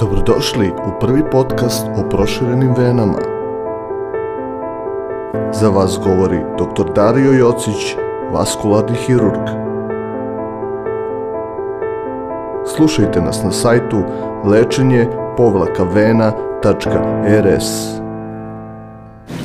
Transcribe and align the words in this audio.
Dobrodošli 0.00 0.68
u 0.68 1.00
prvi 1.00 1.22
podcast 1.32 1.86
o 1.96 2.08
proširenim 2.08 2.74
venama. 2.78 3.18
Za 5.52 5.68
vas 5.68 5.98
govori 6.04 6.38
dr. 6.58 6.92
Dario 6.94 7.32
Jocić, 7.32 7.96
vaskularni 8.32 8.96
hirurg. 9.06 9.40
Slušajte 12.76 13.20
nas 13.20 13.42
na 13.42 13.52
sajtu 13.52 14.02
lečenje 14.44 15.06
povlakavena.rs. 15.36 17.66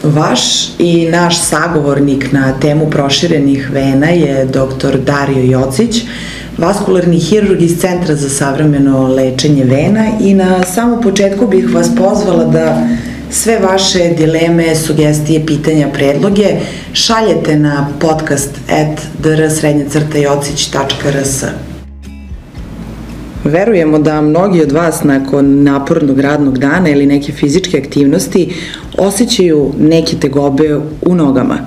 Vaš 0.04 0.70
i 0.79 1.09
naš 1.11 1.41
sagovornik 1.41 2.31
na 2.31 2.59
temu 2.59 2.89
proširenih 2.89 3.70
vena 3.73 4.07
je 4.07 4.45
dr. 4.45 4.97
Dario 4.97 5.59
Jocić, 5.59 6.05
vaskularni 6.61 7.19
hirurg 7.19 7.61
iz 7.61 7.79
Centra 7.79 8.15
za 8.15 8.29
savremeno 8.29 9.07
lečenje 9.07 9.63
vena 9.63 10.05
i 10.21 10.33
na 10.33 10.63
samom 10.63 11.02
početku 11.02 11.47
bih 11.47 11.73
vas 11.73 11.89
pozvala 11.97 12.43
da 12.43 12.88
sve 13.31 13.59
vaše 13.59 14.13
dileme, 14.17 14.75
sugestije, 14.75 15.45
pitanja, 15.45 15.88
predloge 15.93 16.47
šaljete 16.93 17.55
na 17.55 17.89
podcast 17.99 18.49
at 18.69 19.02
drsrednjacrtajocić.rs. 19.23 21.70
Verujemo 23.44 24.00
da 24.00 24.22
mnogi 24.22 24.62
od 24.62 24.72
vas 24.72 25.04
nakon 25.04 25.63
napornog 25.63 26.20
radnog 26.20 26.58
dana 26.58 26.90
ili 26.90 27.05
neke 27.05 27.31
fizičke 27.31 27.77
aktivnosti 27.77 28.54
osjećaju 28.98 29.72
neke 29.80 30.16
tegobe 30.16 30.80
u 31.02 31.16
nogama. 31.16 31.58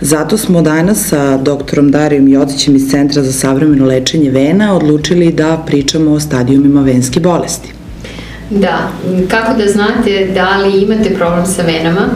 Zato 0.00 0.38
smo 0.38 0.62
danas 0.62 1.08
sa 1.08 1.36
doktorom 1.36 1.90
Darijom 1.90 2.28
Jocićem 2.28 2.76
iz 2.76 2.90
Centra 2.90 3.22
za 3.22 3.32
savremeno 3.32 3.86
lečenje 3.86 4.30
vena 4.30 4.76
odlučili 4.76 5.32
da 5.32 5.62
pričamo 5.66 6.10
o 6.10 6.20
stadijumima 6.20 6.82
venske 6.82 7.20
bolesti. 7.20 7.72
Da, 8.50 8.90
kako 9.28 9.58
da 9.58 9.68
znate 9.68 10.30
da 10.34 10.56
li 10.56 10.82
imate 10.82 11.14
problem 11.14 11.46
sa 11.46 11.62
venama, 11.62 12.08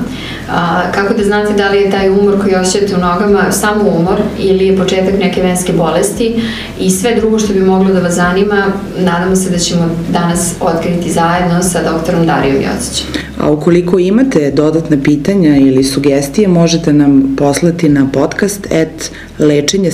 a, 0.50 0.92
kako 0.92 1.14
da 1.14 1.24
znate 1.24 1.52
da 1.52 1.70
li 1.70 1.78
je 1.78 1.90
taj 1.90 2.10
umor 2.10 2.42
koji 2.42 2.54
osjećate 2.54 2.94
u 2.94 2.98
nogama 2.98 3.52
samo 3.52 3.84
umor 3.98 4.20
ili 4.38 4.66
je 4.66 4.76
početak 4.76 5.14
neke 5.18 5.42
venske 5.42 5.72
bolesti 5.72 6.42
i 6.80 6.90
sve 6.90 7.14
drugo 7.14 7.38
što 7.38 7.52
bi 7.52 7.60
moglo 7.60 7.94
da 7.94 8.00
vas 8.00 8.14
zanima, 8.14 8.66
nadamo 8.98 9.36
se 9.36 9.50
da 9.50 9.58
ćemo 9.58 9.90
danas 10.12 10.54
otkriti 10.60 11.12
zajedno 11.12 11.62
sa 11.62 11.92
doktorom 11.92 12.26
Darijom 12.26 12.56
Jocićem. 12.56 13.06
A 13.40 13.50
ukoliko 13.50 13.98
imate 13.98 14.50
dodatna 14.50 14.96
pitanja 15.04 15.56
ili 15.56 15.84
sugestije, 15.84 16.48
možete 16.48 16.92
nam 16.92 17.34
poslati 17.38 17.88
na 17.88 18.08
podcast 18.12 18.66
at 18.72 19.10
lečenje 19.38 19.90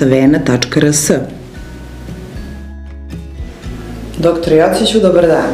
vena.rs. 0.00 1.10
Doktor 4.18 4.52
Jociću, 4.52 5.00
dobar 5.00 5.26
dan. 5.26 5.50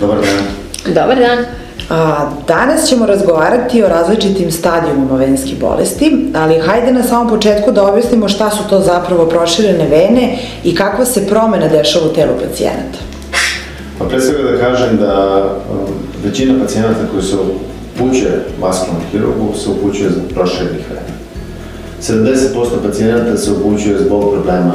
Dobar 0.00 0.16
dan. 0.16 0.94
Dobar 0.94 1.18
dan. 1.18 1.63
A, 1.90 2.30
danas 2.48 2.88
ćemo 2.88 3.06
razgovarati 3.06 3.82
o 3.82 3.88
različitim 3.88 4.50
stadijumima 4.50 5.16
venskih 5.16 5.60
bolesti, 5.60 6.30
ali 6.34 6.58
hajde 6.58 6.92
na 6.92 7.02
samom 7.02 7.28
početku 7.28 7.72
da 7.72 7.88
objasnimo 7.88 8.28
šta 8.28 8.50
su 8.50 8.68
to 8.70 8.80
zapravo 8.80 9.26
proširene 9.26 9.88
vene 9.88 10.38
i 10.64 10.74
kakva 10.74 11.04
se 11.04 11.26
promena 11.26 11.68
dešava 11.68 12.06
u 12.06 12.14
telu 12.14 12.32
pacijenata. 12.42 12.98
Pa 13.98 14.04
pre 14.04 14.20
svega 14.20 14.50
da 14.50 14.58
kažem 14.58 14.96
da 14.96 15.44
um, 15.70 15.94
većina 16.24 16.60
pacijenata 16.62 17.00
koji 17.12 17.22
se 17.22 17.36
upućuje 17.96 18.44
vaskularnom 18.60 19.02
hirurgu 19.12 19.54
se 19.64 19.70
upućuje 19.70 20.10
za 20.10 20.20
proširenih 20.34 20.84
vena. 20.90 21.14
70% 22.02 22.66
pacijenata 22.86 23.36
se 23.36 23.50
upućuje 23.52 23.98
zbog 23.98 24.32
problema 24.32 24.74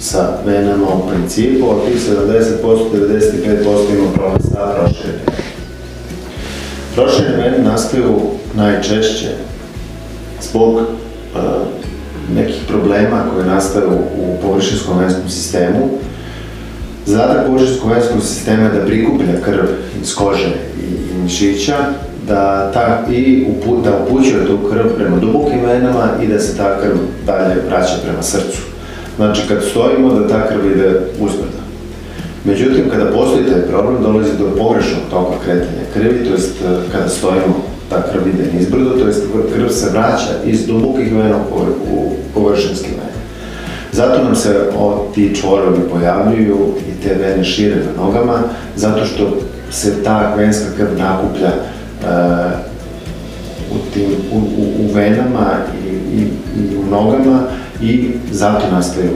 sa 0.00 0.28
venama 0.46 0.86
u 0.88 1.08
principu, 1.08 1.66
a 1.70 1.86
tih 1.86 1.96
70%, 2.62 2.78
95% 2.92 3.98
ima 3.98 4.12
problem 4.14 4.42
sa 4.42 4.74
proširenim 4.78 5.31
Proširene 6.94 7.36
vene 7.36 7.58
nastaju 7.58 8.20
najčešće 8.54 9.28
zbog 10.42 10.74
uh, 10.74 10.82
nekih 12.34 12.62
problema 12.68 13.24
koje 13.34 13.46
nastaju 13.46 13.90
u 14.18 14.36
površinskom 14.42 14.98
venskom 14.98 15.28
sistemu. 15.28 15.88
Zadatak 17.06 17.46
površinskog 17.46 17.90
venskog 17.90 18.22
sistema 18.22 18.62
je 18.62 18.68
da 18.68 18.86
prikuplja 18.86 19.40
krv 19.44 19.64
iz 20.02 20.14
kože 20.14 20.48
i, 20.82 20.84
i 20.84 21.22
mišića, 21.22 21.76
da, 22.28 22.70
ta, 22.72 23.12
i 23.12 23.46
upu, 23.48 23.80
da 23.84 23.90
upućuje 23.98 24.46
tu 24.46 24.58
krv 24.70 24.88
prema 24.96 25.16
dubokim 25.16 25.60
venama 25.64 26.08
i 26.22 26.26
da 26.26 26.38
se 26.38 26.56
ta 26.56 26.80
krv 26.80 26.96
dalje 27.26 27.54
vraća 27.68 27.94
prema 28.04 28.22
srcu. 28.22 28.58
Znači, 29.16 29.42
kad 29.48 29.58
stojimo, 29.70 30.14
da 30.14 30.28
ta 30.28 30.48
krv 30.48 30.66
ide 30.70 31.00
uzbrdo. 31.20 31.61
Međutim, 32.44 32.90
kada 32.90 33.10
postoji 33.10 33.44
taj 33.44 33.62
problem, 33.62 34.02
dolazi 34.02 34.30
do 34.38 34.56
pogrešnog 34.58 35.02
toka 35.10 35.38
kretanja 35.44 35.84
krvi, 35.94 36.24
to 36.24 36.32
jest 36.32 36.62
e, 36.62 36.92
kada 36.92 37.08
stojimo, 37.08 37.54
ta 37.90 38.02
krv 38.02 38.28
ide 38.28 38.52
nizbrdo, 38.52 38.90
to 38.90 39.06
jest 39.06 39.22
krv 39.54 39.68
se 39.68 39.90
vraća 39.90 40.32
iz 40.44 40.66
dubokih 40.66 41.14
vena 41.14 41.38
u 41.92 42.12
površinske 42.34 42.88
vene. 42.88 43.12
Zato 43.92 44.24
nam 44.24 44.36
se 44.36 44.70
o, 44.78 45.06
ti 45.14 45.34
čvorovi 45.40 45.80
pojavljuju 45.92 46.56
i 46.88 47.02
te 47.02 47.14
vene 47.14 47.44
šire 47.44 47.76
na 47.76 48.04
nogama, 48.04 48.38
zato 48.76 49.04
što 49.04 49.36
se 49.70 50.02
ta 50.04 50.34
venska 50.36 50.66
krv 50.76 50.98
nakuplja 50.98 51.48
e, 51.48 51.54
u, 53.70 53.94
tim, 53.94 54.10
u, 54.32 54.36
u, 54.36 54.84
u 54.84 54.92
venama 54.94 55.46
i, 55.84 55.88
i, 55.88 56.22
i 56.58 56.76
u 56.76 56.90
nogama 56.90 57.42
i 57.82 58.10
zato 58.30 58.70
nastaju 58.70 59.10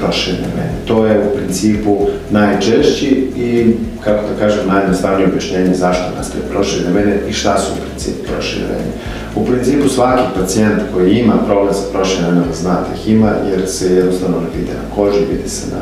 proširene. 0.00 0.66
To 0.86 1.06
je 1.06 1.18
u 1.18 1.36
principu 1.36 1.98
najčešći 2.30 3.06
i, 3.36 3.74
kako 4.04 4.22
da 4.28 4.38
kažem, 4.38 4.68
najjednostavnije 4.68 5.28
objašnjenje 5.28 5.74
zašto 5.74 6.04
nastaje 6.16 6.44
proširene 6.50 6.92
vene 6.92 7.16
i 7.28 7.32
šta 7.32 7.58
su 7.58 7.72
u 7.72 7.86
principu 7.86 8.32
proširene. 8.32 8.90
U 9.34 9.44
principu 9.44 9.88
svaki 9.88 10.22
pacijent 10.40 10.80
koji 10.94 11.18
ima 11.18 11.34
problem 11.46 11.74
sa 11.74 11.92
proširenim 11.92 12.34
venama 12.34 12.52
zna 12.52 12.72
da 12.74 12.94
ih 12.94 13.08
ima 13.08 13.32
jer 13.50 13.68
se 13.68 13.94
jednostavno 13.94 14.36
ne 14.40 14.58
vide 14.58 14.72
na 14.72 14.94
koži, 14.94 15.18
vidi 15.32 15.48
se 15.48 15.66
na, 15.74 15.80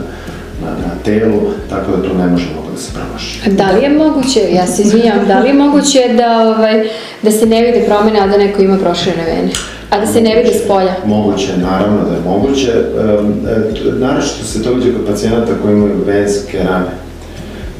na, 0.66 0.70
na 0.70 1.02
telu, 1.04 1.40
tako 1.70 1.96
da 1.96 2.02
tu 2.02 2.14
ne 2.14 2.26
može 2.26 2.46
mnogo 2.52 2.70
da 2.70 2.80
se 2.80 2.92
promaši. 2.92 3.50
Da 3.50 3.70
li 3.70 3.82
je 3.82 3.88
moguće, 3.88 4.40
ja 4.52 4.66
se 4.66 4.82
izvinjam, 4.82 5.26
da 5.26 5.38
li 5.38 5.48
je 5.48 5.54
moguće 5.54 5.98
da, 6.16 6.48
ovaj, 6.48 6.88
da 7.22 7.30
se 7.30 7.46
ne 7.46 7.62
vide 7.62 7.84
promene, 7.86 8.20
a 8.20 8.26
da 8.26 8.36
neko 8.36 8.62
ima 8.62 8.76
proširene 8.76 9.24
vene? 9.24 9.50
A 9.90 10.00
da 10.00 10.06
se 10.06 10.20
ne 10.20 10.36
vidi 10.36 10.58
s 10.58 10.68
polja? 10.68 10.94
Moguće, 11.06 11.56
naravno 11.56 12.04
da 12.04 12.14
je 12.14 12.20
moguće. 12.24 12.70
E, 12.70 13.92
naravno 13.98 14.22
se 14.22 14.62
to 14.62 14.72
vidi 14.72 14.92
kod 14.92 15.06
pacijenata 15.06 15.52
koji 15.62 15.74
imaju 15.74 16.04
venske 16.06 16.58
rane. 16.58 16.90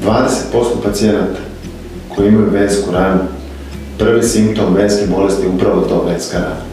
20% 0.04 0.64
pacijenata 0.84 1.40
koji 2.16 2.28
imaju 2.28 2.50
vensku 2.50 2.90
ranu, 2.92 3.20
prvi 3.98 4.22
simptom 4.22 4.74
venske 4.74 5.06
bolesti 5.06 5.46
je 5.46 5.48
upravo 5.48 5.80
to 5.80 6.04
venska 6.08 6.38
rana. 6.38 6.68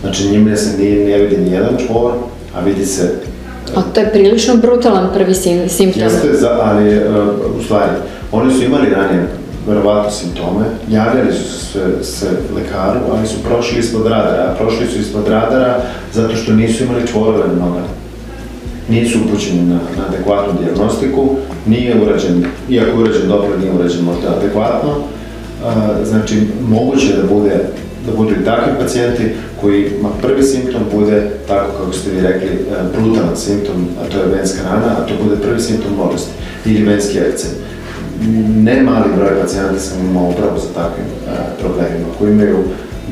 Znači 0.00 0.28
njima 0.28 0.56
se 0.56 0.78
nije, 0.78 1.06
ne 1.06 1.24
vidi 1.24 1.42
ni 1.42 1.50
jedan 1.50 1.76
čvor, 1.86 2.12
a 2.54 2.60
vidi 2.60 2.86
se 2.86 3.10
A 3.76 3.82
to 3.94 4.00
je 4.00 4.12
prilično 4.12 4.56
brutalan 4.56 5.08
prvi 5.14 5.34
sim, 5.34 5.68
simptom. 5.68 6.02
Jeste, 6.02 6.28
ali 6.62 6.98
uh, 6.98 7.04
u 7.60 7.62
stvari, 7.62 7.90
oni 8.32 8.54
su 8.54 8.64
imali 8.64 8.90
ranije 8.90 9.26
verovatno 9.66 10.10
simptome, 10.10 10.64
javljali 10.90 11.32
su 11.32 11.66
se, 11.66 12.04
se 12.04 12.26
lekaru, 12.54 13.00
ali 13.12 13.26
su 13.26 13.42
prošli 13.42 13.78
ispod 13.78 14.06
radara, 14.06 14.42
a 14.42 14.54
prošli 14.54 14.86
su 14.86 14.98
ispod 14.98 15.28
radara 15.28 15.80
zato 16.12 16.36
što 16.36 16.52
nisu 16.52 16.84
imali 16.84 17.06
čvorove 17.06 17.48
na 17.48 17.54
nogama. 17.54 17.86
Nisu 18.88 19.18
upućeni 19.26 19.62
na, 19.62 19.74
na 19.74 20.04
adekvatnu 20.08 20.52
diagnostiku, 20.62 21.28
nije 21.66 22.02
urađen, 22.02 22.44
iako 22.70 23.00
urađen 23.00 23.28
dobro, 23.28 23.58
nije 23.58 23.72
urađen 23.72 24.04
možda 24.04 24.36
adekvatno, 24.36 24.94
a, 25.64 26.04
znači 26.04 26.46
moguće 26.68 27.16
da 27.16 27.34
bude 27.34 27.60
da 28.06 28.16
budu 28.16 28.30
i 28.30 28.44
takvi 28.44 28.72
pacijenti 28.80 29.22
koji 29.60 29.90
ma 30.02 30.08
prvi 30.22 30.42
simptom 30.42 30.82
bude, 30.92 31.30
tako 31.48 31.72
kako 31.78 31.92
ste 31.92 32.10
vi 32.10 32.20
rekli, 32.20 32.48
e, 32.48 32.58
brutalan 32.96 33.36
simptom, 33.36 33.88
a 34.00 34.12
to 34.12 34.18
je 34.18 34.36
venska 34.36 34.62
rana, 34.62 34.96
a 34.98 35.06
to 35.06 35.14
bude 35.24 35.36
prvi 35.36 35.60
simptom 35.60 35.96
bolesti 35.96 36.30
ili 36.64 36.84
venski 36.84 37.18
ekcem 37.18 37.61
ne 38.64 38.82
mali 38.82 39.04
broj 39.16 39.40
pacijenta 39.40 39.78
sam 39.78 40.00
imao 40.00 40.30
upravo 40.30 40.58
sa 40.58 40.66
takvim 40.74 41.06
e, 41.06 41.60
problemima, 41.60 42.06
koji 42.18 42.32
imaju 42.32 42.58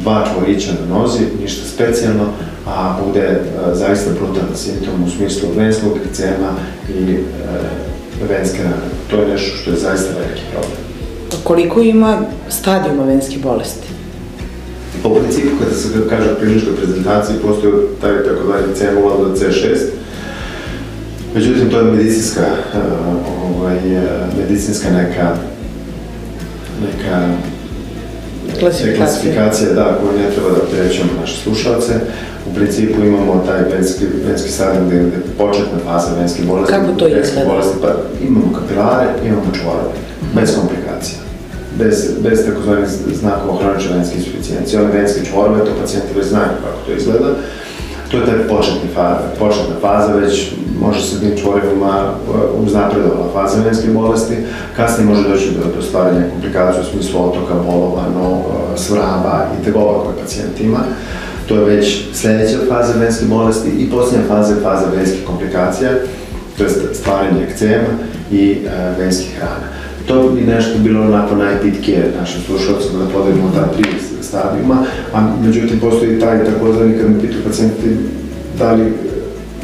dva 0.03 0.27
čvorića 0.33 0.71
na 0.73 0.99
nozi, 0.99 1.21
ništa 1.43 1.69
specijalno, 1.69 2.27
a 2.67 2.99
bude 3.07 3.21
e, 3.21 3.41
zaista 3.75 4.11
brutalan 4.11 4.57
simptom 4.57 5.05
u 5.07 5.11
smislu 5.11 5.49
venskog 5.57 5.99
ekcema 6.07 6.53
i 6.89 7.13
e, 7.13 7.19
venske 8.29 8.63
rane. 8.63 8.77
To 9.11 9.17
je 9.17 9.29
nešto 9.29 9.57
što 9.57 9.71
je 9.71 9.77
zaista 9.77 10.15
veliki 10.19 10.43
problem. 10.53 10.79
Koliko 11.45 11.81
ima 11.81 12.23
stadijuma 12.49 13.05
venske 13.05 13.39
bolesti? 13.39 13.87
Po 15.03 15.15
principu, 15.15 15.49
kada 15.59 15.75
se 15.75 15.89
kaže 16.09 16.33
o 16.33 16.37
kliničkoj 16.37 16.77
prezentaciji, 16.77 17.37
postoji 17.43 17.73
taj 18.01 18.25
takozvani 18.25 18.75
C0 18.81 19.29
do 19.29 19.35
C6, 19.37 19.77
Međutim, 21.35 21.71
to 21.71 21.79
je 21.79 21.85
medicinska, 21.85 22.41
uh, 22.41 23.40
ovaj, 23.57 23.77
uh, 23.77 24.03
medicinska 24.39 24.91
neka, 24.91 25.37
neka 26.87 27.29
klasifikacija. 28.61 28.97
klasifikacija, 28.97 29.73
da, 29.73 29.99
koju 30.01 30.19
ne 30.19 30.31
treba 30.35 30.51
da 30.51 30.63
opterećujemo 30.63 31.13
naše 31.21 31.37
slušalce, 31.43 31.93
u 32.51 32.55
principu 32.55 33.01
imamo 33.01 33.45
taj 33.47 33.61
venski, 33.77 34.05
venski 34.27 34.51
sadnik 34.51 34.83
gde 34.87 34.97
je 34.97 35.23
početna 35.39 35.79
faza 35.85 36.15
venske 36.21 36.43
bolesti. 36.43 36.73
Kako 36.75 36.93
to 36.93 37.09
izgleda? 37.09 37.49
Bolesti, 37.51 37.77
pa 37.83 37.89
imamo 38.27 38.53
kapilare, 38.59 39.07
imamo 39.27 39.51
čvorove, 39.61 39.91
bez 40.35 40.55
komplikacija. 40.55 41.19
Bez, 41.79 41.97
bez 42.21 42.47
takozvanih 42.47 42.89
znakova 43.21 43.59
hronične 43.63 43.97
venske 43.97 44.17
insuficijencije. 44.17 44.81
Ove 44.81 44.93
venske 44.93 45.25
čvorove, 45.25 45.65
to 45.65 45.71
pacijenti 45.81 46.19
već 46.19 46.27
znaju 46.27 46.51
kako 46.65 46.79
to 46.87 46.93
izgleda. 46.93 47.31
To 48.11 48.17
je 48.17 48.27
taj 48.27 48.49
početni 48.49 48.89
faza, 48.95 49.29
početna 49.39 49.75
faza, 49.81 50.13
već 50.13 50.53
može 50.81 51.01
se 51.03 51.21
tim 51.21 51.37
čvorevima 51.37 52.11
uh, 52.11 52.65
uznapredovala 52.67 53.33
faza 53.33 53.63
venske 53.63 53.89
bolesti, 53.89 54.37
kasnije 54.77 55.09
može 55.09 55.29
doći 55.29 55.51
do, 55.51 55.77
do 55.77 55.83
stvaranja 55.83 56.31
komplikacija 56.31 56.83
u 56.83 56.93
smislu 56.93 57.29
otoka, 57.29 57.55
bolova, 57.55 58.03
no, 58.15 58.31
uh, 58.31 58.45
svraba 58.77 59.47
i 59.61 59.65
tegova 59.65 60.05
koje 60.05 60.17
pacijent 60.21 60.61
ima. 60.61 60.79
To 61.49 61.57
je 61.57 61.65
već 61.65 62.05
sledeća 62.13 62.59
faza 62.69 62.99
venske 62.99 63.25
bolesti 63.25 63.69
i 63.69 63.91
posljednja 63.91 64.27
faza 64.29 64.55
je 64.55 64.61
faza 64.61 64.87
venskih 64.97 65.27
komplikacija, 65.27 65.91
to 66.59 66.65
je 66.65 66.71
stvaranje 66.93 67.45
ekcema 67.45 67.89
i 68.33 68.59
uh, 68.65 68.99
venskih 68.99 69.41
rana. 69.41 69.80
To 70.11 70.31
bi 70.35 70.41
nešto 70.41 70.79
bilo 70.79 71.03
onako 71.03 71.35
najpitkije 71.35 72.13
našim 72.21 72.41
slušalcima 72.47 73.05
da 73.05 73.11
podelimo 73.11 73.53
ta 73.55 73.73
tri 73.73 73.85
stadijuma, 74.23 74.85
a 75.15 75.33
međutim 75.43 75.81
postoji 75.81 76.21
taj 76.21 76.45
takozvani 76.45 76.99
kad 76.99 77.11
me 77.11 77.21
pitaju 77.21 77.45
pacijenti 77.45 77.97
da 78.59 78.73
li 78.73 78.93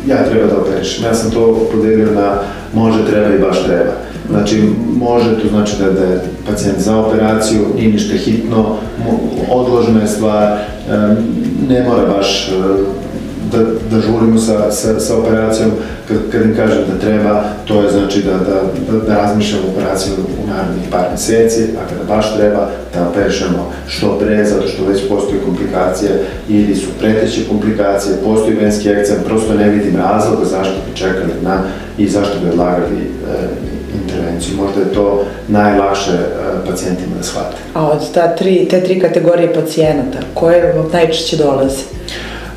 ja 0.07 0.25
treba 0.31 0.47
da 0.47 0.61
operišem. 0.61 1.05
Ja 1.05 1.15
sam 1.15 1.31
to 1.31 1.69
podelio 1.73 2.13
na 2.15 2.39
može, 2.75 3.07
treba 3.11 3.35
i 3.35 3.39
baš 3.39 3.65
treba. 3.65 3.93
Znači, 4.31 4.63
može, 4.99 5.41
to 5.41 5.49
znači 5.49 5.73
da, 5.79 5.91
da 5.91 6.05
je 6.05 6.21
pacijent 6.51 6.79
za 6.79 6.97
operaciju, 6.97 7.61
nije 7.77 7.93
ništa 7.93 8.17
hitno, 8.17 8.77
odložena 9.51 10.01
je 10.01 10.09
stvar, 10.09 10.59
ne 11.69 11.85
mora 11.89 12.07
baš 12.17 12.51
da, 13.53 13.59
da 13.91 14.01
žurimo 14.01 14.39
sa, 14.39 14.71
sa, 14.71 15.01
sa 15.01 15.19
operacijom, 15.19 15.71
kad, 16.09 16.17
kad 16.33 16.43
im 16.43 16.57
kažem 16.57 16.85
da 16.93 16.99
treba, 16.99 17.45
to 17.65 17.83
je 17.83 17.91
znači 17.91 18.23
da, 18.23 18.33
da, 18.33 18.61
da, 18.91 19.07
da 19.07 19.17
razmišljamo 19.17 19.69
operaciju 19.69 20.15
u 20.15 20.49
narednih 20.49 20.89
par 20.91 21.05
meseci, 21.11 21.63
a 21.63 21.89
kada 21.89 22.05
baš 22.15 22.37
treba, 22.37 22.69
da 22.95 23.09
operišemo 23.09 23.73
što 23.89 24.19
pre, 24.19 24.45
zato 24.45 24.69
što 24.69 24.85
već 24.85 25.09
postoji 25.09 25.41
komplikacije 25.41 26.25
ili 26.49 26.77
su 26.77 26.87
preteće 27.01 27.49
komplikacije, 27.49 28.17
postoji 28.25 28.57
venski 28.57 28.89
ekcem, 28.89 29.17
prosto 29.25 29.55
ne 29.55 29.69
vidim 29.69 29.97
razloga 29.97 30.45
zašto 30.45 30.75
bi 30.75 30.97
čekali 30.97 31.33
na 31.43 31.63
i 31.99 32.09
zašto 32.09 32.39
bi 32.43 32.51
odlagali 32.51 32.97
e, 32.97 33.67
intervenciju. 34.03 34.57
Možda 34.57 34.81
je 34.81 34.93
to 34.95 35.25
najlakše 35.49 36.13
e, 36.13 36.67
pacijentima 36.71 37.17
da 37.17 37.23
shvate. 37.23 37.57
A 37.75 37.87
od 37.87 38.13
ta 38.13 38.35
tri, 38.37 38.69
te 38.71 38.85
tri 38.85 39.01
kategorije 39.01 39.55
pacijenata, 39.55 40.19
koje 40.35 40.75
najčešće 40.93 41.37
dolaze? 41.37 41.83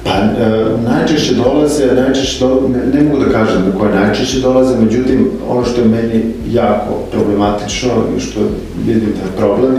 Pa, 0.03 0.11
e, 0.11 0.65
najčešće 0.89 1.33
dolaze, 1.35 1.85
najčešće 1.95 2.45
do, 2.45 2.69
ne, 2.73 2.99
ne 2.99 3.03
mogu 3.03 3.25
da 3.25 3.31
kažem 3.31 3.61
da 3.65 3.79
koje 3.79 3.95
najčešće 3.95 4.39
dolaze, 4.39 4.75
međutim, 4.79 5.31
ono 5.49 5.65
što 5.65 5.81
je 5.81 5.87
meni 5.87 6.23
jako 6.51 6.93
problematično 7.11 7.89
i 8.17 8.19
što 8.19 8.39
vidim 8.85 9.13
da 9.19 9.21
je 9.21 9.37
problem, 9.37 9.75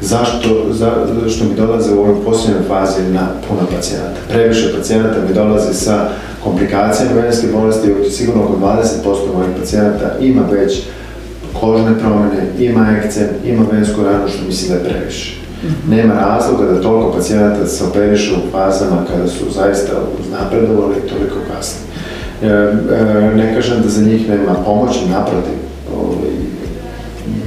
zašto, 0.00 0.66
za, 0.70 0.92
što 1.28 1.44
mi 1.44 1.54
dolaze 1.54 1.94
u 1.94 2.00
ovoj 2.00 2.24
posljednjoj 2.24 2.62
fazi 2.68 3.02
na 3.12 3.28
puno 3.48 3.60
pacijenata. 3.76 4.20
Previše 4.28 4.72
pacijenata 4.76 5.16
mi 5.28 5.34
dolaze 5.34 5.74
sa 5.74 6.08
komplikacijama 6.44 7.20
venske 7.20 7.46
bolesti, 7.52 8.10
sigurno 8.10 8.44
oko 8.44 8.56
20% 8.56 9.34
mojih 9.34 9.50
pacijenata 9.60 10.18
ima 10.20 10.42
već 10.50 10.80
kožne 11.60 11.98
promene, 11.98 12.46
ima 12.58 12.96
ekcem, 12.98 13.26
ima 13.44 13.64
vensku 13.72 14.02
ranu, 14.02 14.28
što 14.28 14.46
mislim 14.46 14.68
da 14.68 14.74
je 14.74 14.90
previše. 14.90 15.41
Nema 15.88 16.14
razloga 16.14 16.64
da 16.64 16.80
toliko 16.80 17.12
pacijenata 17.12 17.66
se 17.66 17.84
operiše 17.84 18.34
u 18.34 18.50
fazama 18.52 19.04
kada 19.10 19.28
su 19.28 19.44
zaista 19.50 19.92
uznapredovali 20.20 20.94
i 20.96 21.08
toliko 21.08 21.36
kasno. 21.54 21.80
E, 22.42 22.46
e, 22.46 23.34
ne 23.36 23.54
kažem 23.54 23.82
da 23.82 23.88
za 23.88 24.04
njih 24.04 24.28
nema 24.28 24.54
pomoći, 24.64 25.08
naprotiv, 25.10 25.58
ovaj, 25.96 26.32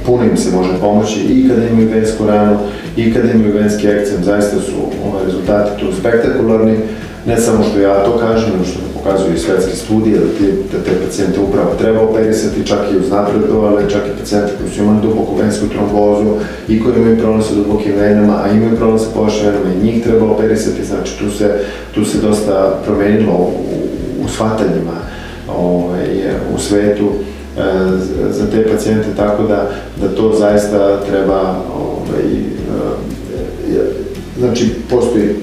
puno 0.06 0.24
im 0.24 0.36
se 0.36 0.56
može 0.56 0.70
pomoći 0.80 1.20
i 1.20 1.48
kada 1.48 1.68
imaju 1.68 1.88
vensku 1.88 2.26
ranu 2.26 2.58
i 2.96 3.14
kada 3.14 3.30
imaju 3.30 3.54
venski 3.54 3.86
ekcem, 3.86 4.24
zaista 4.24 4.56
su 4.56 4.72
ovaj, 5.08 5.24
rezultati 5.24 5.80
tu 5.80 5.86
spektakularni, 6.00 6.76
ne 7.26 7.36
samo 7.36 7.64
što 7.64 7.80
ja 7.80 8.04
to 8.04 8.18
kažem, 8.18 8.50
nego 8.52 8.64
što 8.64 8.95
pokazuju 9.06 9.34
i 9.34 9.38
svetske 9.38 9.76
studije, 9.76 10.18
da, 10.18 10.26
ti, 10.38 10.52
da 10.72 10.78
te 10.84 10.90
pacijente 11.06 11.40
upravo 11.40 11.74
treba 11.78 12.00
operisati, 12.00 12.66
čak 12.66 12.78
i 12.92 12.96
uznapredovale, 12.96 13.90
čak 13.90 14.02
i 14.06 14.18
pacijente 14.18 14.52
koji 14.58 14.70
su 14.70 14.82
imali 14.82 15.02
duboku 15.02 15.36
vensku 15.36 15.66
trombozu 15.66 16.34
i 16.68 16.82
koji 16.82 16.96
imaju 16.96 17.18
problem 17.18 17.42
sa 17.42 17.54
dubokim 17.54 17.92
venama, 17.96 18.42
a 18.44 18.52
imaju 18.52 18.76
problem 18.76 18.98
sa 18.98 19.06
površnim 19.14 19.46
venama 19.46 19.74
i 19.74 19.84
njih 19.84 20.04
treba 20.04 20.26
operisati, 20.26 20.84
znači 20.84 21.18
tu 21.18 21.30
se, 21.30 21.58
tu 21.94 22.04
se 22.04 22.18
dosta 22.18 22.78
promenilo 22.84 23.32
u, 23.32 23.52
u 24.24 24.28
shvatanjima 24.28 24.96
ovaj, 25.56 26.06
u 26.54 26.58
svetu 26.58 27.10
e, 27.58 27.62
za 28.30 28.46
te 28.50 28.68
pacijente, 28.72 29.08
tako 29.16 29.42
da, 29.42 29.70
da 30.00 30.08
to 30.16 30.34
zaista 30.38 31.00
treba, 31.00 31.54
ovaj, 31.76 32.24
e, 33.70 33.80
znači 34.38 34.70
postoji 34.90 35.34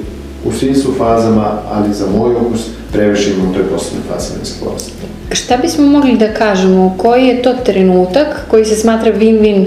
u 0.45 0.51
svim 0.51 0.75
su 0.75 0.93
fazama, 0.97 1.61
ali 1.71 1.93
za 1.93 2.05
moj 2.17 2.35
ukus 2.35 2.61
previše 2.91 3.31
ima 3.31 3.49
u 3.49 3.53
toj 3.53 3.63
poslednjoj 3.63 4.03
fazi 4.13 4.33
venske 4.37 4.65
bolesti. 4.65 4.91
Šta 5.31 5.57
bismo 5.57 5.87
mogli 5.87 6.17
da 6.17 6.33
kažemo, 6.33 6.95
koji 6.97 7.27
je 7.27 7.41
to 7.41 7.53
trenutak 7.53 8.45
koji 8.51 8.65
se 8.65 8.75
smatra 8.75 9.11
win-win 9.13 9.65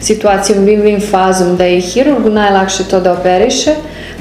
situacijom, 0.00 0.66
win-win 0.66 1.10
fazom, 1.10 1.56
da 1.56 1.64
je 1.64 1.80
hirurgu 1.80 2.30
najlakše 2.30 2.84
to 2.84 3.00
da 3.00 3.12
operiše, 3.12 3.74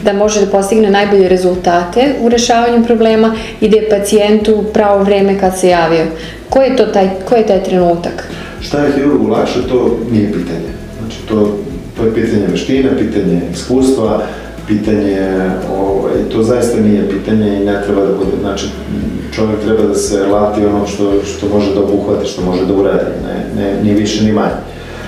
da 0.04 0.14
može 0.14 0.46
da 0.46 0.52
postigne 0.52 0.92
najbolje 0.92 1.30
rezultate 1.30 2.16
u 2.22 2.30
rešavanju 2.30 2.86
problema 2.86 3.36
i 3.62 3.70
da 3.70 3.78
je 3.78 3.90
pacijentu 3.90 4.64
pravo 4.74 5.04
vreme 5.04 5.40
kad 5.40 5.60
se 5.60 5.70
javio. 5.70 6.06
Koji 6.50 6.70
je 6.70 6.76
to 6.76 6.86
taj, 6.86 7.10
koji 7.26 7.40
je 7.40 7.48
taj 7.48 7.64
trenutak? 7.64 8.28
Šta 8.62 8.80
je 8.80 8.94
hirurgu 8.94 9.28
lakše, 9.28 9.68
to 9.70 9.98
nije 10.12 10.28
pitanje. 10.28 10.72
Znači, 11.00 11.18
to, 11.28 11.58
to 11.98 12.06
je 12.06 12.14
pitanje 12.14 12.48
veštine, 12.48 12.98
pitanje 12.98 13.42
iskustva, 13.54 14.24
pitanje, 14.68 15.19
ovaj, 15.77 16.13
to 16.31 16.44
zaista 16.44 16.80
nije 16.80 17.10
pitanje 17.10 17.57
i 17.57 17.65
ne 17.65 17.83
treba 17.86 18.01
da 18.01 18.18
bude, 18.18 18.31
znači 18.42 18.65
čovjek 19.36 19.60
treba 19.60 19.83
da 19.83 19.95
se 19.95 20.25
lati 20.25 20.65
ono 20.65 20.88
što, 20.88 21.24
što 21.24 21.50
može 21.50 21.74
da 21.74 21.81
obuhvati, 21.81 22.30
što 22.30 22.42
može 22.42 22.65
da 22.65 22.74
uradi, 22.74 23.06
ne, 23.25 23.63
ne, 23.63 23.83
ni 23.83 23.94
više 23.94 24.24
ni 24.24 24.31
manje. 24.31 24.60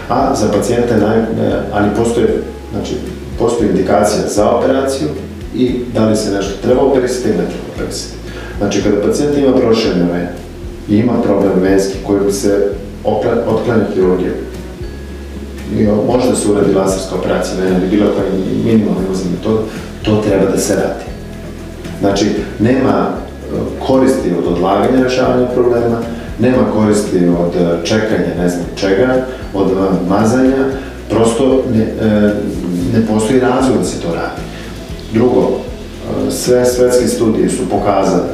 A 0.10 0.36
za 0.36 0.48
pacijente, 0.54 0.98
naj, 0.98 1.18
ne, 1.18 1.52
ali 1.74 1.90
postoje, 1.98 2.42
znači, 2.74 2.94
postoji 3.40 3.70
indikacija 3.70 4.28
za 4.28 4.50
operaciju 4.50 5.08
i 5.56 5.72
da 5.94 6.10
li 6.10 6.16
se 6.16 6.32
nešto 6.32 6.54
treba 6.62 6.82
operisati 6.82 7.30
ili 7.30 7.38
ne 7.38 7.44
treba 7.44 7.64
operisati. 7.76 8.14
Znači, 8.58 8.84
kada 8.84 9.02
pacijent 9.02 9.38
ima 9.38 9.58
proširene 9.58 10.12
vene 10.12 10.32
i 10.90 10.98
ima 10.98 11.14
problem 11.24 11.54
venski 11.62 11.98
koji 12.08 12.20
bi 12.26 12.32
se 12.32 12.70
otklanja 13.48 13.84
hirurgijom, 13.96 14.34
može 16.08 16.30
da 16.30 16.36
se 16.36 16.52
uradi 16.52 16.74
laserska 16.74 17.16
operacija 17.16 17.58
vene 17.64 17.78
ili 17.78 17.88
bilo 17.88 18.06
koji 18.06 18.42
minimalni 18.64 19.02
invazivni 19.04 19.32
metod, 19.38 19.60
to 20.04 20.22
treba 20.28 20.52
da 20.52 20.58
se 20.58 20.76
radi. 20.76 21.06
Znači, 22.00 22.26
nema 22.60 23.08
e, 23.08 23.58
koristi 23.88 24.32
od 24.38 24.54
odlaganja 24.54 25.04
rešavanja 25.04 25.48
problema, 25.48 26.00
nema 26.40 26.72
koristi 26.74 27.18
od 27.18 27.56
e, 27.56 27.86
čekanja 27.86 28.36
ne 28.38 28.50
znam 28.50 28.66
čega, 28.76 29.26
od 29.54 29.72
e, 29.72 30.10
mazanja, 30.10 30.66
prosto 31.10 31.64
ne, 31.74 31.86
ne 32.94 33.08
postoji 33.08 33.40
razlog 33.40 33.78
da 33.78 33.84
se 33.84 34.02
to 34.02 34.08
radi. 34.08 34.42
Drugo, 35.14 35.52
sve 36.30 36.66
svetske 36.66 37.08
studije 37.08 37.50
su 37.50 37.70
pokazane 37.70 38.34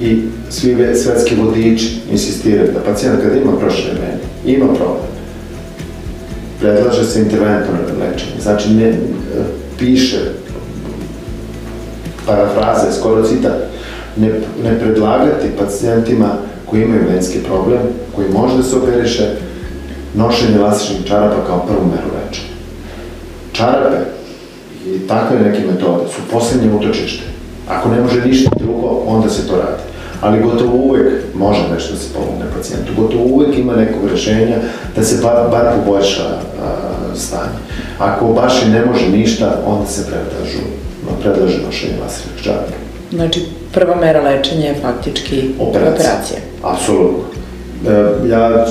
i 0.00 0.22
svi 0.50 0.76
svetski 0.96 1.34
vodiči 1.34 2.00
insistiraju 2.12 2.72
da 2.72 2.80
pacijent 2.80 3.22
kada 3.22 3.36
ima 3.36 3.52
prošle 3.58 3.90
vene, 3.90 4.18
ima 4.56 4.66
problem, 4.66 5.13
predlaže 6.64 7.04
se 7.04 7.20
interventno 7.20 7.72
lečenje. 8.00 8.40
Znači, 8.42 8.70
ne, 8.70 8.98
piše 9.78 10.20
parafraza, 12.26 12.92
skoro 12.92 13.22
citat, 13.22 13.52
ne, 14.16 14.28
ne 14.64 14.78
predlagati 14.80 15.56
pacijentima 15.58 16.28
koji 16.66 16.82
imaju 16.82 17.02
venski 17.10 17.38
problem, 17.38 17.80
koji 18.14 18.28
može 18.28 18.56
da 18.56 18.62
se 18.62 18.76
operiše, 18.76 19.36
nošenje 20.14 20.56
elastičnih 20.56 21.06
čarapa 21.06 21.46
kao 21.46 21.66
prvu 21.66 21.84
meru 21.84 22.08
lečenja. 22.16 22.54
Čarape 23.52 23.96
i 24.86 24.98
takve 24.98 25.40
neke 25.40 25.58
metode 25.66 26.08
su 26.08 26.20
poslednje 26.32 26.74
utočište. 26.74 27.24
Ako 27.68 27.88
ne 27.88 28.00
može 28.00 28.24
ništa 28.24 28.50
drugo, 28.58 29.02
onda 29.06 29.28
se 29.28 29.46
to 29.48 29.56
radi 29.56 29.93
ali 30.24 30.42
gotovo 30.42 30.76
uvek 30.76 31.12
može 31.34 31.60
nešto 31.74 31.92
da 31.92 31.98
se 31.98 32.14
pomogne 32.14 32.44
pacijentu. 32.56 32.92
Gotovo 32.96 33.24
uvek 33.24 33.58
ima 33.58 33.76
nekog 33.76 34.10
rešenja 34.10 34.56
da 34.96 35.02
se 35.02 35.22
bar, 35.22 35.50
bar 35.50 35.66
poboljša 35.76 36.22
a, 36.22 36.36
stanje. 37.16 37.58
Ako 37.98 38.26
baš 38.26 38.62
i 38.62 38.70
ne 38.70 38.84
može 38.86 39.08
ništa, 39.08 39.60
onda 39.66 39.86
se 39.86 40.06
predlažu, 40.06 40.58
predlaže 41.22 41.62
nošenje 41.66 41.94
lasernih 42.02 42.42
čaraka. 42.42 42.72
Znači, 43.12 43.46
prva 43.72 43.96
mera 43.96 44.22
lečenja 44.22 44.66
je 44.66 44.80
faktički 44.82 45.50
operacija. 45.58 45.92
operacija. 45.94 46.38
Apsolutno. 46.62 47.18
E, 47.88 48.28
ja 48.28 48.66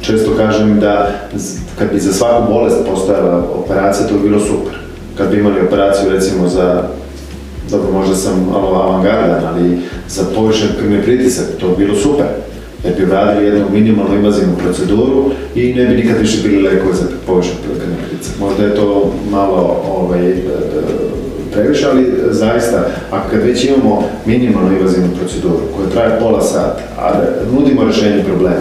često 0.00 0.30
kažem 0.36 0.80
da 0.80 1.10
kad 1.78 1.92
bi 1.92 2.00
za 2.00 2.12
svaku 2.12 2.52
bolest 2.52 2.76
postojala 2.86 3.44
operacija, 3.64 4.08
to 4.08 4.14
bi 4.14 4.28
bilo 4.28 4.40
super. 4.40 4.78
Kad 5.16 5.30
bi 5.30 5.38
imali 5.38 5.60
operaciju 5.60 6.10
recimo 6.10 6.48
za 6.48 6.82
dobro, 7.70 7.92
možda 7.92 8.14
sam 8.14 8.46
malo 8.52 8.82
avangardan, 8.82 9.44
ali 9.46 9.78
za 10.08 10.22
povišen 10.34 10.68
krvni 10.78 11.02
pritisak 11.02 11.46
to 11.60 11.68
bi 11.68 11.84
bilo 11.84 11.98
super. 11.98 12.26
Jer 12.84 12.94
bi 12.96 13.04
uradili 13.04 13.46
jednu 13.46 13.64
minimalnu 13.72 14.14
invazivnu 14.14 14.56
proceduru 14.56 15.30
i 15.54 15.74
ne 15.74 15.86
bi 15.86 15.96
nikad 15.96 16.18
više 16.18 16.48
bili 16.48 16.62
lekove 16.62 16.94
za 16.94 17.04
povišen 17.26 17.54
krvni 17.64 17.96
pritisak. 18.08 18.38
Možda 18.40 18.64
je 18.64 18.74
to 18.74 19.12
malo 19.30 19.82
ovaj, 19.88 20.34
previše, 21.52 21.86
ali 21.90 22.12
zaista, 22.30 22.86
a 23.10 23.28
kad 23.30 23.42
već 23.42 23.64
imamo 23.64 24.04
minimalnu 24.26 24.76
invazivnu 24.76 25.08
proceduru 25.18 25.60
koja 25.76 25.88
traje 25.88 26.20
pola 26.20 26.40
sata, 26.40 26.78
a 26.98 27.12
nudimo 27.52 27.84
rešenje 27.84 28.24
problema, 28.24 28.56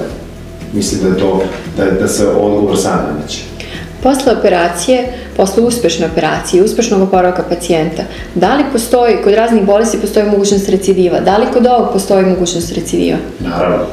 mislim 0.73 1.01
da 1.01 1.07
je 1.07 1.17
to, 1.17 1.43
da, 1.77 1.85
da 1.99 2.07
se 2.07 2.27
odgovor 2.27 2.77
sam 2.77 3.05
nameće. 3.07 3.56
Posle 4.03 4.33
operacije, 4.33 5.13
posle 5.37 5.63
uspešne 5.63 6.05
operacije, 6.05 6.63
uspešnog 6.63 7.01
oporavka 7.01 7.43
pacijenta, 7.49 8.03
da 8.35 8.55
li 8.55 8.63
postoji, 8.71 9.17
kod 9.23 9.33
raznih 9.33 9.65
bolesti 9.65 10.01
postoji 10.01 10.25
mogućnost 10.25 10.69
recidiva? 10.69 11.19
Da 11.19 11.37
li 11.37 11.45
kod 11.53 11.67
ovog 11.67 11.93
postoji 11.93 12.25
mogućnost 12.25 12.71
recidiva? 12.71 13.17
Naravno. 13.39 13.85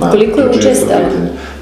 Na, 0.00 0.10
Koliko 0.10 0.40
je 0.40 0.50
učestalo? 0.50 1.04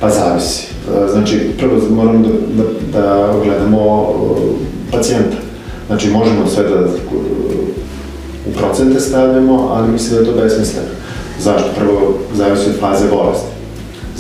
Pa 0.01 0.11
zavisi. 0.11 0.67
Znači, 1.13 1.51
prvo 1.59 1.81
moramo 1.91 2.29
da, 2.29 2.63
da, 2.63 3.07
da 3.07 3.33
gledamo 3.45 4.09
pacijenta. 4.93 5.37
Znači, 5.87 6.09
možemo 6.11 6.47
sve 6.47 6.65
da 6.65 6.87
u 8.47 8.53
procente 8.59 9.01
stavljamo, 9.01 9.71
ali 9.73 9.93
mislim 9.93 10.15
da 10.15 10.21
je 10.21 10.27
to 10.27 10.43
besmisleno. 10.43 10.89
Zašto? 11.41 11.69
Prvo, 11.79 12.19
zavisi 12.35 12.71
od 12.71 12.81
faze 12.81 13.09
bolesti 13.09 13.60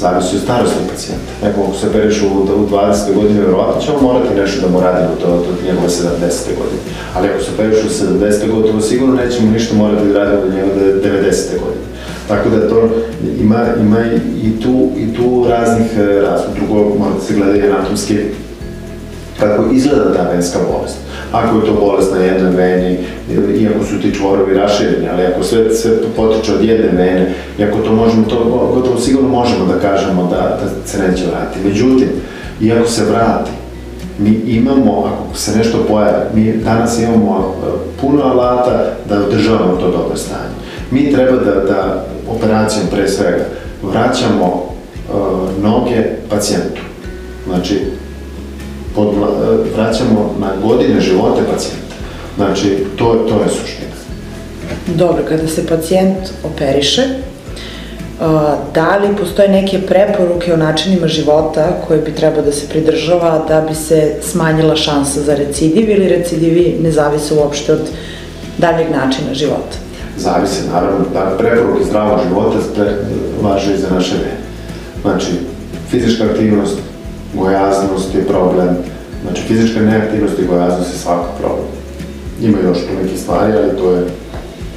zavisi 0.00 0.36
od 0.36 0.42
starosti 0.42 0.88
pacijenta. 0.90 1.30
Neko 1.44 1.58
ako 1.62 1.76
se 1.76 1.86
operiš 1.88 2.22
u, 2.22 2.26
u 2.62 2.66
20. 2.70 3.14
godine, 3.14 3.40
verovatno 3.40 3.82
ćemo 3.82 4.00
morati 4.00 4.40
nešto 4.40 4.60
da 4.60 4.68
mu 4.72 4.80
radimo 4.80 5.14
do, 5.22 5.30
do 5.46 5.52
njegove 5.66 5.88
70. 5.88 6.58
godine. 6.60 6.82
Ali 7.14 7.28
ako 7.28 7.42
se 7.42 7.50
operiš 7.54 7.78
u 7.84 7.90
70. 8.04 8.50
godine, 8.54 8.80
sigurno 8.80 9.14
nećemo 9.14 9.52
ništa 9.52 9.74
morati 9.74 10.08
da 10.08 10.18
radimo 10.18 10.42
do 10.42 10.52
njegove 10.56 10.80
90. 10.80 11.60
godine. 11.64 11.86
Tako 12.28 12.48
da 12.48 12.68
to 12.68 12.88
ima, 13.40 13.60
ima 13.80 13.98
i 14.42 14.60
tu, 14.62 14.88
i 14.96 15.14
tu 15.14 15.46
raznih 15.48 15.86
e, 15.98 16.20
razlog. 16.20 16.50
Drugo, 16.54 16.74
mora 16.98 17.14
da 17.14 17.20
se 17.20 17.34
gleda 17.34 17.56
i 17.56 17.70
anatomski 17.70 18.16
kako 19.40 19.64
izgleda 19.72 20.14
ta 20.14 20.30
venska 20.32 20.58
bolest 20.72 20.96
ako 21.32 21.56
je 21.56 21.64
to 21.64 21.80
bolest 21.80 22.12
na 22.14 22.18
jednoj 22.18 22.56
veni, 22.56 22.98
iako 23.60 23.84
su 23.84 24.00
ti 24.00 24.14
čvorovi 24.14 24.54
rašireni, 24.54 25.08
ali 25.08 25.26
ako 25.26 25.42
sve, 25.42 25.74
sve 25.74 25.90
potiče 26.16 26.54
od 26.54 26.64
jedne 26.64 26.86
vene, 26.86 27.34
i 27.58 27.64
ako 27.64 27.78
to 27.78 27.92
možemo, 27.92 28.24
to 28.24 28.44
gotovo 28.74 29.00
sigurno 29.00 29.28
možemo 29.28 29.66
da 29.66 29.80
kažemo 29.80 30.22
da, 30.30 30.36
da 30.36 30.88
se 30.88 30.98
neće 30.98 31.24
vratiti. 31.26 31.68
Međutim, 31.68 32.08
iako 32.60 32.88
se 32.88 33.04
vrati, 33.04 33.50
mi 34.18 34.30
imamo, 34.30 35.04
ako 35.04 35.38
se 35.38 35.58
nešto 35.58 35.84
pojavi, 35.88 36.24
mi 36.34 36.52
danas 36.52 36.98
imamo 36.98 37.54
e, 37.54 37.70
puno 38.00 38.22
alata 38.22 38.84
da 39.08 39.20
održavamo 39.20 39.76
to 39.76 39.90
dobro 39.90 40.16
stanje. 40.16 40.54
Mi 40.90 41.12
treba 41.12 41.36
da, 41.36 41.54
da 41.54 42.04
operacijom 42.28 42.86
pre 42.90 43.08
svega 43.08 43.44
vraćamo 43.82 44.46
uh, 44.46 45.64
noge 45.64 46.04
pacijentu. 46.30 46.80
Znači, 47.46 47.80
pod, 48.94 49.08
e, 49.08 49.76
vraćamo 49.76 50.34
na 50.38 50.50
godine 50.66 51.00
živote 51.00 51.42
pacijenta. 51.52 51.94
Znači, 52.36 52.76
to, 52.96 53.04
to 53.28 53.42
je 53.42 53.48
suština. 53.48 53.90
Dobro, 54.86 55.22
kada 55.28 55.48
se 55.48 55.66
pacijent 55.66 56.16
operiše, 56.44 57.02
e, 57.02 57.16
da 58.74 58.96
li 58.96 59.16
postoje 59.16 59.48
neke 59.48 59.78
preporuke 59.86 60.54
o 60.54 60.56
načinima 60.56 61.08
života 61.08 61.68
koje 61.88 62.00
bi 62.00 62.14
trebao 62.14 62.42
da 62.42 62.52
se 62.52 62.68
pridržava 62.68 63.44
da 63.48 63.60
bi 63.60 63.74
se 63.74 64.14
smanjila 64.22 64.76
šansa 64.76 65.20
za 65.20 65.34
recidiv 65.34 65.90
ili 65.90 66.08
recidivi 66.08 66.76
ne 66.82 66.92
zavise 66.92 67.34
uopšte 67.34 67.72
od 67.72 67.90
daljeg 68.58 68.90
načina 68.90 69.34
života? 69.34 69.76
Zavise, 70.16 70.62
naravno, 70.72 71.04
da 71.14 71.36
preporuke 71.38 71.84
zdravog 71.84 72.20
života 72.28 72.56
važe 73.42 73.74
i 73.74 73.78
za 73.78 73.90
naše 73.94 74.14
vene. 74.14 74.40
Znači, 75.02 75.26
fizička 75.90 76.24
aktivnost, 76.24 76.78
gojaznost 77.34 78.14
je 78.14 78.26
problem, 78.26 78.76
znači 79.22 79.42
fizička 79.42 79.80
neaktivnost 79.80 80.38
i 80.38 80.46
gojaznost 80.46 80.92
je 80.92 80.98
svako 80.98 81.26
problem. 81.40 81.66
Ima 82.42 82.58
još 82.68 82.78
tu 82.78 83.02
neke 83.02 83.16
stvari, 83.16 83.52
ali 83.52 83.78
to 83.78 83.90
je 83.92 84.04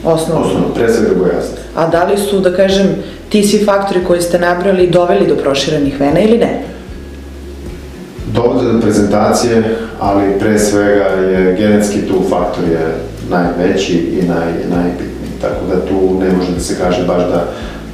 osnovno. 0.04 0.46
Osnovno, 0.46 0.68
pre 0.76 0.94
svega 0.94 1.14
gojaznost. 1.20 1.58
A 1.76 1.88
da 1.88 2.04
li 2.04 2.18
su, 2.18 2.40
da 2.40 2.56
kažem, 2.56 2.88
ti 3.30 3.44
svi 3.44 3.66
faktori 3.66 4.04
koji 4.08 4.22
ste 4.22 4.40
nabrali 4.40 4.90
doveli 4.90 5.28
do 5.28 5.36
proširenih 5.36 6.00
vena 6.00 6.20
ili 6.20 6.38
ne? 6.38 6.62
Dovode 8.34 8.72
do 8.72 8.82
prezentacije, 8.82 9.64
ali 10.00 10.40
pre 10.40 10.60
svega 10.60 11.04
je 11.04 11.56
genetski 11.56 12.02
tu 12.08 12.14
faktor 12.30 12.64
je 12.72 12.96
najveći 13.30 13.94
i 13.94 14.28
naj, 14.28 14.48
najbitniji. 14.70 15.40
Tako 15.42 15.66
da 15.70 15.86
tu 15.86 16.20
ne 16.20 16.32
može 16.38 16.52
da 16.52 16.60
se 16.60 16.76
kaže 16.78 17.06
baš 17.08 17.22
da, 17.24 17.46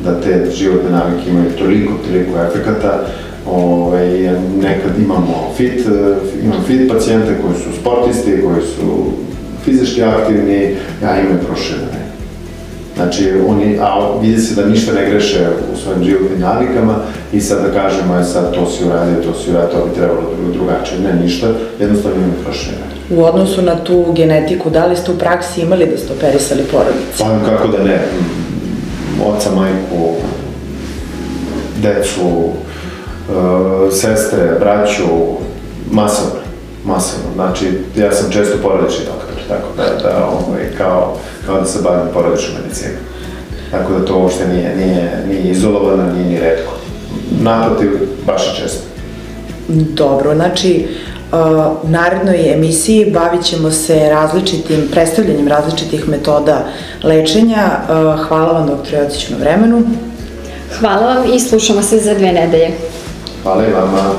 da 0.03 0.21
te 0.21 0.51
životne 0.51 0.89
navike 0.89 1.29
imaju 1.29 1.51
toliko, 1.57 1.93
toliko 2.07 2.39
efekata. 2.39 3.05
Ovaj, 3.51 4.09
nekad 4.61 4.91
imamo 4.99 5.53
fit, 5.57 5.85
imam 6.43 6.63
fit 6.67 6.91
pacijente 6.91 7.35
koji 7.41 7.55
su 7.55 7.81
sportisti, 7.81 8.41
koji 8.41 8.61
su 8.61 9.11
fizički 9.65 10.03
aktivni, 10.03 10.75
ja 11.03 11.21
imaju 11.21 11.39
proširene. 11.47 11.99
Znači, 12.95 13.31
oni, 13.47 13.77
a 13.81 14.19
vidi 14.21 14.41
se 14.41 14.61
da 14.61 14.67
ništa 14.69 14.93
ne 14.93 15.09
greše 15.09 15.47
u 15.73 15.77
svojim 15.77 16.03
životnim 16.03 16.39
navikama 16.39 16.95
i 17.33 17.41
sad 17.41 17.61
da 17.61 17.81
kažemo, 17.81 18.15
je 18.15 18.23
sad 18.23 18.53
to 18.53 18.65
si 18.65 18.85
uradio, 18.85 19.23
to 19.23 19.39
si 19.39 19.51
uradio, 19.51 19.69
to 19.69 19.85
bi 19.85 19.95
trebalo 19.95 20.21
drugačije. 20.53 20.99
Ne, 20.99 21.13
ništa, 21.23 21.47
jednostavno 21.79 22.17
imaju 22.17 22.33
proširene. 22.43 22.83
U 23.09 23.23
odnosu 23.23 23.61
na 23.61 23.75
tu 23.83 24.13
genetiku, 24.15 24.69
da 24.69 24.85
li 24.85 24.97
ste 24.97 25.11
u 25.11 25.17
praksi 25.17 25.61
imali 25.61 25.85
da 25.85 25.97
ste 25.97 26.13
operisali 26.13 26.63
porodice? 26.63 27.19
Pa 27.19 27.39
kako 27.49 27.67
da 27.67 27.83
ne, 27.83 28.01
oca, 29.25 29.49
majku, 29.55 30.13
decu, 31.81 32.49
sestre, 33.91 34.55
braću, 34.59 35.03
masovno, 35.91 36.39
masovno. 36.85 37.25
Znači, 37.35 37.65
ja 37.95 38.11
sam 38.11 38.31
često 38.31 38.57
porodični 38.63 39.05
doktor, 39.05 39.43
tako 39.47 39.67
da, 39.77 40.09
da 40.09 40.27
ovaj, 40.27 40.63
kao, 40.77 41.17
kao 41.45 41.59
da 41.59 41.65
se 41.65 41.79
bavim 41.83 42.13
porodičnom 42.13 42.61
medicinom. 42.61 42.97
Tako 43.71 43.93
da 43.93 44.05
to 44.05 44.19
uopšte 44.19 44.47
nije, 44.47 44.75
nije, 44.75 45.23
nije 45.27 45.51
izolovano, 45.51 46.13
nije 46.13 46.25
ni 46.25 46.39
redko. 46.39 46.73
Naprotiv, 47.41 47.89
baš 48.25 48.47
je 48.47 48.63
često. 48.63 48.83
Dobro, 49.67 50.35
znači, 50.35 50.87
u 51.83 51.89
narednoj 51.89 52.53
emisiji 52.53 53.11
bavit 53.11 53.43
ćemo 53.43 53.71
se 53.71 54.09
različitim, 54.09 54.87
predstavljanjem 54.91 55.47
različitih 55.47 56.09
metoda 56.09 56.65
lečenja. 57.03 57.69
Hvala 58.27 58.53
vam, 58.53 58.67
dr. 58.67 58.93
Jocić, 58.93 59.29
na 59.29 59.37
vremenu. 59.37 59.83
Hvala 60.79 61.05
vam 61.05 61.33
i 61.33 61.39
slušamo 61.39 61.81
se 61.81 61.97
za 61.97 62.13
dve 62.13 62.31
nedelje. 62.31 62.71
Hvala 63.49 63.67
i 63.67 63.71
vama. 63.71 64.11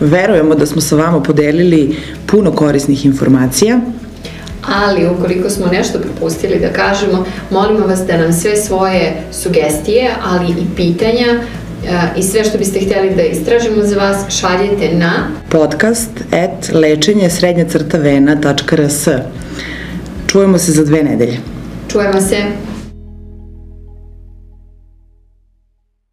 Verujemo 0.00 0.54
da 0.54 0.66
smo 0.66 0.80
sa 0.80 0.96
vama 0.96 1.22
podelili 1.22 1.96
puno 2.26 2.52
korisnih 2.52 3.06
informacija. 3.06 3.80
Ali 4.68 5.08
ukoliko 5.08 5.50
smo 5.50 5.66
nešto 5.66 5.98
propustili 5.98 6.58
da 6.60 6.72
kažemo, 6.72 7.24
molimo 7.50 7.86
vas 7.86 8.00
da 8.06 8.16
nam 8.16 8.32
sve 8.32 8.56
svoje 8.56 9.22
sugestije, 9.32 10.10
ali 10.24 10.50
i 10.50 10.66
pitanja 10.76 11.26
e, 11.26 11.40
i 12.16 12.22
sve 12.22 12.44
što 12.44 12.58
biste 12.58 12.80
htjeli 12.80 13.14
da 13.14 13.22
istražimo 13.22 13.82
za 13.82 13.96
vas 13.96 14.38
šaljete 14.40 14.94
na 14.94 15.12
podcast 15.48 16.10
at 16.30 16.74
lečenje 16.74 17.30
srednja 17.30 17.64
crta 17.68 17.98
vena.rs 17.98 19.08
Čujemo 20.26 20.58
se 20.58 20.72
za 20.72 20.84
dve 20.84 21.02
nedelje. 21.02 21.38
Čujemo 21.88 22.20
se. 22.20 22.71